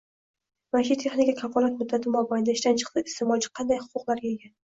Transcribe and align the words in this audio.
Maishiy 0.75 0.97
texnika 1.01 1.33
kafolat 1.41 1.75
muddati 1.81 2.15
mobaynida 2.15 2.57
ishdan 2.59 2.81
chiqsa, 2.83 3.05
iste’molchi 3.13 3.51
qanday 3.61 3.83
huquqlarga 3.85 4.29
ega? 4.35 4.51